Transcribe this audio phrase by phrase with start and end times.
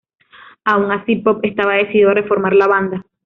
[0.65, 3.05] Aun así, Pop estaba decidido a reformar la banda.